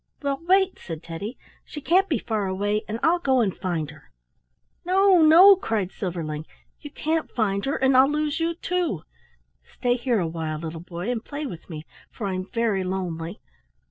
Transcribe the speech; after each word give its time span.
"Well, 0.23 0.41
wait!" 0.47 0.79
said 0.83 1.03
Teddy. 1.03 1.37
"She 1.63 1.79
can't 1.79 2.09
be 2.09 2.17
far 2.17 2.47
away 2.47 2.81
and 2.87 2.99
I'll 3.03 3.19
go 3.19 3.39
and 3.39 3.55
find 3.55 3.91
her." 3.91 4.09
"No, 4.83 5.21
no!" 5.21 5.55
cried 5.55 5.91
Silverling. 5.91 6.45
"You 6.79 6.89
can't 6.89 7.29
find 7.29 7.63
her, 7.65 7.75
and 7.75 7.95
I'll 7.95 8.09
lose 8.11 8.39
you 8.39 8.55
too. 8.55 9.03
Stay 9.77 9.97
here 9.97 10.19
awhile, 10.19 10.57
little 10.57 10.79
boy, 10.79 11.11
and 11.11 11.23
play 11.23 11.45
with 11.45 11.69
me, 11.69 11.85
for 12.09 12.25
I'm 12.25 12.49
very 12.51 12.83
lonely. 12.83 13.41